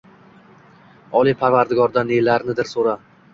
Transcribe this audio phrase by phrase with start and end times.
[1.19, 3.07] Oliy Parvardigordan nelarnidir so'rar